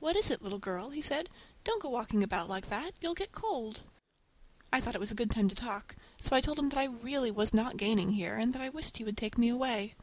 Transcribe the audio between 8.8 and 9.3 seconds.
he would